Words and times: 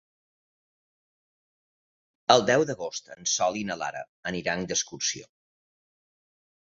El 2.35 2.45
deu 2.49 2.65
d'agost 2.69 3.13
en 3.15 3.29
Sol 3.33 3.59
i 3.59 3.61
na 3.71 3.77
Lara 3.81 4.01
aniran 4.31 4.65
d'excursió. 4.73 5.29